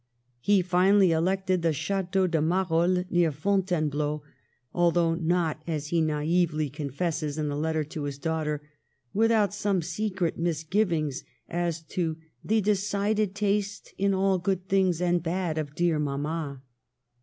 [0.39, 4.23] He finally elected the Chateaux de Marolles, near Fontainebleau,
[4.73, 8.63] although not, as he naively confesses in a letter to his daughter,
[9.13, 14.39] without some secret misgivings as to" the decided taste in all.
[14.39, 16.63] things good and bad of dear mamma."